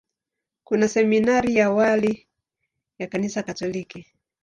Kuna 0.63 0.87
seminari 0.87 1.55
ya 1.55 1.65
awali 1.65 2.27
ya 2.99 3.07
Kanisa 3.07 3.43
Katoliki. 3.43 4.07